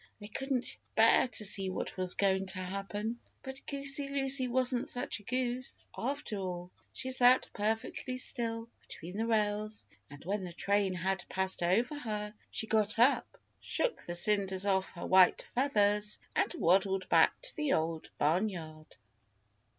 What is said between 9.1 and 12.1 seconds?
the rails, and when the train had passed over